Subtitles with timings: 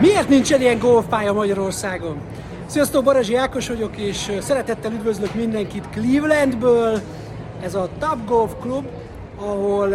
[0.00, 2.16] Miért nincsen ilyen golfpálya Magyarországon?
[2.66, 7.00] Sziasztok, Barazsi Ákos vagyok, és szeretettel üdvözlök mindenkit Clevelandből.
[7.62, 8.84] Ez a Top Golf Club,
[9.36, 9.90] ahol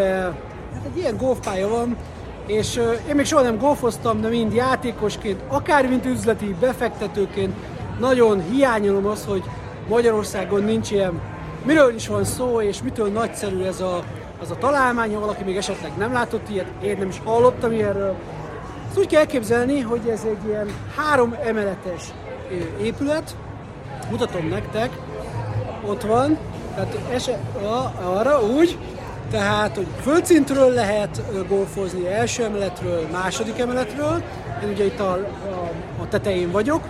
[0.74, 1.98] hát egy ilyen golfpálya van,
[2.46, 7.56] és én még soha nem golfoztam, de mind játékosként, akár mint üzleti befektetőként
[8.00, 9.44] nagyon hiányolom az, hogy
[9.88, 11.22] Magyarországon nincs ilyen,
[11.64, 14.04] miről is van szó, és mitől nagyszerű ez a,
[14.42, 18.16] az a találmány, ha valaki még esetleg nem látott ilyet, én nem is hallottam ilyenről.
[18.96, 22.02] Ezt úgy kell elképzelni, hogy ez egy ilyen három emeletes
[22.82, 23.36] épület,
[24.10, 24.90] mutatom nektek,
[25.86, 26.38] ott van,
[26.76, 27.40] tehát eset,
[28.04, 28.78] arra úgy,
[29.32, 34.24] tehát, hogy földszintről lehet golfozni, első emeletről, második emeletről,
[34.64, 35.72] én ugye itt a, a,
[36.02, 36.82] a tetején vagyok,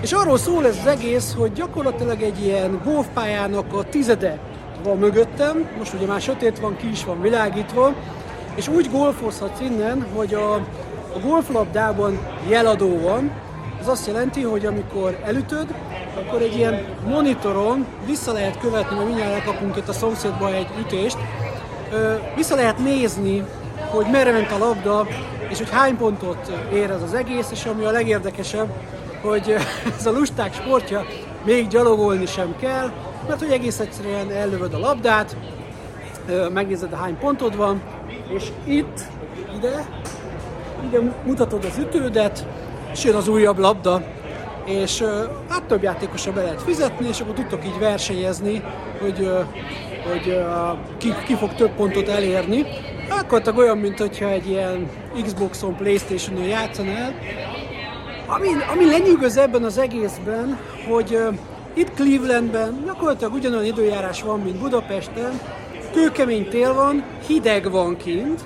[0.00, 4.38] és arról szól ez az egész, hogy gyakorlatilag egy ilyen golfpályának a tizede
[4.82, 7.94] van mögöttem, most ugye már sötét van, ki is van világítva,
[8.54, 10.60] és úgy golfozhatsz innen, hogy a,
[11.16, 13.30] a golflabdában jeladó van,
[13.80, 15.74] ez azt jelenti, hogy amikor elütöd,
[16.14, 21.18] akkor egy ilyen monitoron vissza lehet követni, mert mindjárt elkapunk itt a szomszédba egy ütést,
[22.36, 23.44] vissza lehet nézni,
[23.90, 25.06] hogy merre ment a labda,
[25.48, 28.68] és hogy hány pontot ér ez az egész, és ami a legérdekesebb,
[29.22, 29.54] hogy
[29.98, 31.04] ez a lusták sportja
[31.44, 32.90] még gyalogolni sem kell,
[33.28, 35.36] mert hogy egész egyszerűen ellövöd a labdát,
[36.52, 37.82] megnézed, hány pontod van,
[38.28, 39.00] és itt,
[39.56, 39.86] ide,
[40.86, 42.46] ide mutatod az ütődet,
[42.92, 44.02] és jön az újabb labda,
[44.64, 45.04] és
[45.48, 48.62] hát több játékosra be lehet fizetni, és akkor tudtok így versenyezni,
[49.00, 49.30] hogy,
[50.10, 50.44] hogy
[50.98, 52.64] ki, ki fog több pontot elérni.
[53.08, 54.90] Akkor olyan, mint hogyha egy ilyen
[55.22, 57.14] Xboxon, Playstation-on játszanál.
[58.26, 61.18] Ami, ami lenyűgöz ebben az egészben, hogy
[61.74, 65.40] itt Clevelandben gyakorlatilag ugyanolyan időjárás van, mint Budapesten,
[65.92, 68.40] kőkemény tél van, hideg van kint,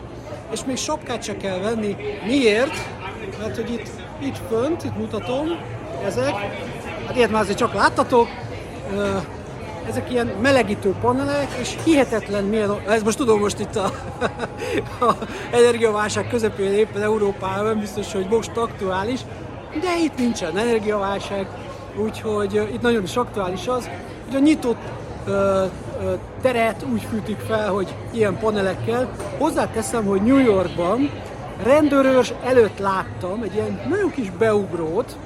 [0.52, 1.96] és még sapkát se kell venni.
[2.26, 2.74] Miért?
[3.38, 5.46] Mert hogy itt, itt fönt, itt mutatom,
[6.04, 6.34] ezek,
[7.06, 8.28] hát ilyet már azért csak láttatok,
[9.88, 13.92] ezek ilyen melegítő panelek, és hihetetlen milyen, ez most tudom most itt a,
[15.04, 15.16] a
[15.52, 19.20] energiaválság közepén éppen Európában, biztos, hogy most aktuális,
[19.80, 21.46] de itt nincsen energiaválság,
[21.96, 23.90] úgyhogy itt nagyon is aktuális az,
[24.26, 24.80] hogy a nyitott
[26.42, 29.10] teret úgy fűtik fel, hogy ilyen panelekkel.
[29.38, 31.10] Hozzáteszem, hogy New Yorkban
[31.62, 35.16] rendőrös előtt láttam egy ilyen nagyon kis beugrót,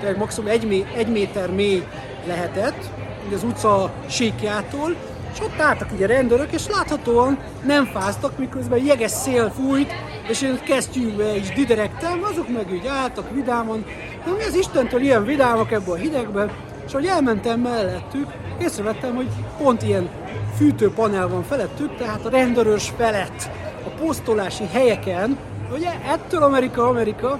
[0.00, 1.86] tehát maximum egy, egy méter mély
[2.26, 2.90] lehetett,
[3.34, 4.94] az utca síkjától,
[5.32, 9.92] és ott álltak ugye rendőrök, és láthatóan nem fáztak, miközben jeges szél fújt,
[10.28, 13.84] és én kesztyűbe is diderektem, azok meg úgy álltak vidámon,
[14.24, 16.50] de mi az Istentől ilyen vidámak ebben a hidegben,
[16.86, 18.26] és ahogy elmentem mellettük,
[18.62, 19.28] észrevettem, hogy
[19.58, 20.08] pont ilyen
[20.56, 23.50] fűtőpanel van felettük, tehát a rendőrös felett
[23.86, 25.38] a posztolási helyeken,
[25.72, 27.38] ugye ettől Amerika, Amerika,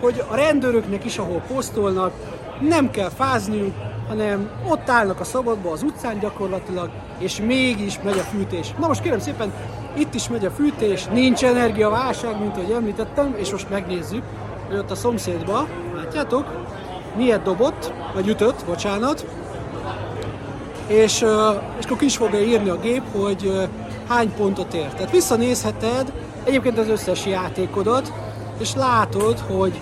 [0.00, 2.12] hogy a rendőröknek is, ahol posztolnak,
[2.60, 3.74] nem kell fázniuk,
[4.08, 8.74] hanem ott állnak a szabadba az utcán gyakorlatilag, és mégis megy a fűtés.
[8.78, 9.52] Na most kérem szépen,
[9.96, 14.22] itt is megy a fűtés, nincs energiaválság, mint ahogy említettem, és most megnézzük,
[14.68, 16.44] hogy ott a szomszédba, látjátok,
[17.16, 19.26] miért dobott, vagy ütött, bocsánat,
[20.88, 21.24] és,
[21.78, 23.68] és akkor ki is fogja írni a gép, hogy
[24.08, 24.94] hány pontot ért.
[24.96, 26.12] Tehát visszanézheted
[26.44, 28.12] egyébként az összes játékodat,
[28.60, 29.80] és látod, hogy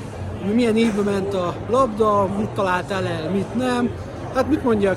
[0.55, 3.91] milyen évben ment a labda, mit találtál el, mit nem.
[4.35, 4.97] Hát mit mondjak,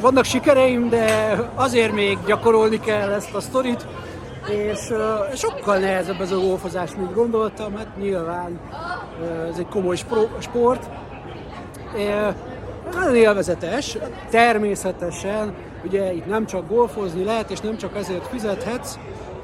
[0.00, 3.86] vannak sikereim, de azért még gyakorolni kell ezt a sztorit,
[4.48, 8.60] és uh, sokkal nehezebb ez a golfozás, mint gondoltam, hát nyilván
[9.20, 9.96] uh, ez egy komoly
[10.38, 10.88] sport.
[11.94, 12.34] Uh,
[12.94, 13.96] nagyon élvezetes,
[14.30, 18.98] természetesen, ugye itt nem csak golfozni lehet, és nem csak ezért fizethetsz,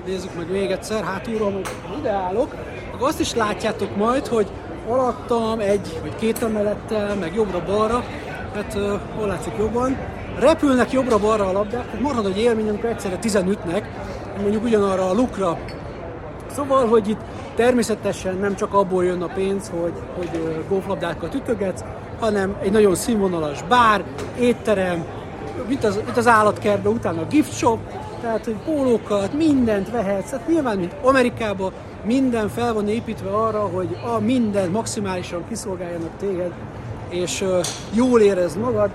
[0.07, 1.69] nézzük meg még egyszer, hátulról, hogy
[1.99, 2.55] ide állok,
[2.95, 4.47] akkor azt is látjátok majd, hogy
[4.89, 8.05] alattam egy vagy két emelettel, meg jobbra-balra,
[8.55, 9.97] hát uh, hol látszik jobban,
[10.39, 13.83] repülnek jobbra-balra a labdák, tehát marad egy élmény, amikor egyszerre 15-nek,
[14.41, 15.59] mondjuk ugyanarra a lukra.
[16.55, 17.21] Szóval, hogy itt
[17.55, 21.85] természetesen nem csak abból jön a pénz, hogy, hogy golflabdákat ütögetsz,
[22.21, 24.05] hanem egy nagyon színvonalas bár,
[24.39, 25.05] étterem,
[25.69, 27.79] mint az, mint az állatkertben, utána a gift shop,
[28.21, 31.73] tehát hogy pólókat, mindent vehetsz, hát nyilván, mint Amerikában,
[32.05, 36.53] minden fel van építve arra, hogy a minden maximálisan kiszolgáljanak téged,
[37.09, 38.91] és uh, jól érezd magad,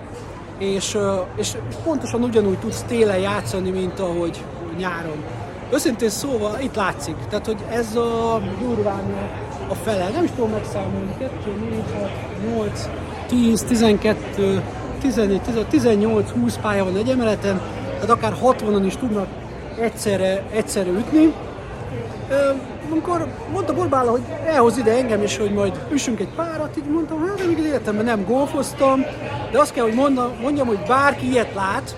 [0.58, 1.02] és, uh,
[1.36, 1.52] és
[1.84, 4.44] pontosan ugyanúgy tudsz télen játszani, mint ahogy
[4.78, 5.24] nyáron.
[5.74, 9.04] Őszintén szóval itt látszik, tehát hogy ez a durván
[9.70, 11.32] a fele, nem is tudom megszámolni, 2,
[11.70, 12.10] 4, 6,
[12.56, 12.90] 8,
[13.28, 14.62] 10, 12,
[15.02, 17.62] 14, 18, 20 pálya van egy emeleten,
[17.94, 19.28] tehát akár 60-on is tudnak
[19.80, 21.34] egyszerre, egyszerre ütni.
[22.92, 27.28] amikor mondta Borbála, hogy elhoz ide engem is, hogy majd üssünk egy párat, így mondtam,
[27.28, 29.02] hát még életemben nem golfoztam,
[29.52, 31.96] de azt kell, hogy mondjam, mondjam, hogy bárki ilyet lát,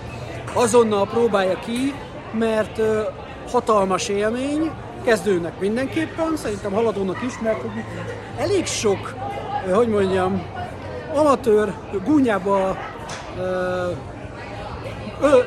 [0.52, 1.94] azonnal próbálja ki,
[2.32, 2.80] mert
[3.50, 4.70] hatalmas élmény,
[5.04, 7.64] kezdőnek mindenképpen, szerintem haladónak is, mert
[8.36, 9.14] elég sok,
[9.72, 10.42] hogy mondjam,
[11.18, 11.72] amatőr
[12.04, 12.76] gúnyába
[13.36, 13.96] uh,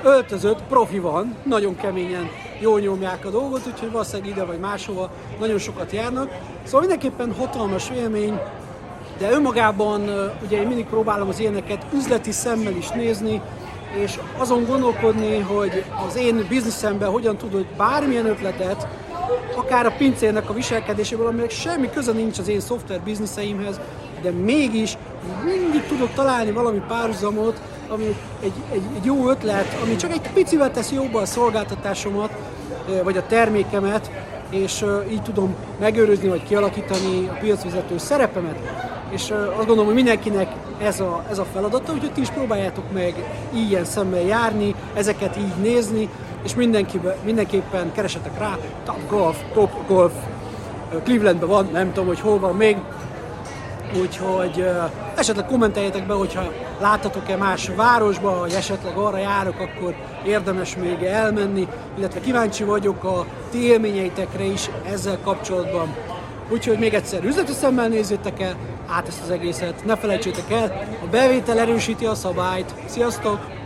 [0.04, 2.30] öltözött profi van, nagyon keményen
[2.60, 5.10] jól nyomják a dolgot, úgyhogy valószínűleg ide vagy máshova
[5.40, 6.30] nagyon sokat járnak.
[6.64, 8.40] Szóval mindenképpen hatalmas élmény,
[9.18, 10.02] de önmagában
[10.46, 13.42] ugye én mindig próbálom az ilyeneket üzleti szemmel is nézni,
[13.94, 18.88] és azon gondolkodni, hogy az én bizniszemben hogyan tudod bármilyen ötletet,
[19.56, 23.80] akár a pincérnek a viselkedéséből, aminek semmi köze nincs az én szoftver bizniszeimhez,
[24.22, 24.98] de mégis
[25.44, 28.04] mindig tudok találni valami párhuzamot, ami
[28.42, 32.32] egy, egy, egy jó ötlet, ami csak egy picivel teszi jobba a szolgáltatásomat,
[33.04, 34.12] vagy a termékemet,
[34.50, 38.58] és így tudom megőrizni vagy kialakítani a piacvezető szerepemet.
[39.10, 40.52] És azt gondolom, hogy mindenkinek
[40.82, 43.14] ez a, ez a feladata, úgyhogy ti is próbáljátok meg
[43.54, 46.10] ilyen szemmel járni, ezeket így nézni,
[46.44, 46.56] és
[47.24, 50.14] mindenképpen keresetek rá, Top Golf, Top Golf,
[51.04, 52.78] Clevelandben van, nem tudom, hogy hol van még,
[54.00, 54.66] úgyhogy
[55.16, 59.96] esetleg kommenteljetek be, hogyha láttatok-e más városba, vagy esetleg arra járok, akkor
[60.26, 61.68] érdemes még elmenni,
[61.98, 65.96] illetve kíváncsi vagyok a ti élményeitekre is ezzel kapcsolatban.
[66.50, 68.56] Úgyhogy még egyszer üzleti szemmel nézzétek el
[68.88, 72.74] át ezt az egészet, ne felejtsétek el, a bevétel erősíti a szabályt.
[72.86, 73.61] Sziasztok!